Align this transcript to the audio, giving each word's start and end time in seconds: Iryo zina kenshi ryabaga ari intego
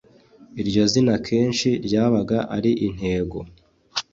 Iryo 0.61 0.83
zina 0.91 1.15
kenshi 1.27 1.69
ryabaga 1.85 2.37
ari 2.55 2.71
intego 2.87 3.37